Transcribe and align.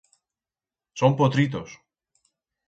Son 0.99 1.15
potritos. 1.15 1.69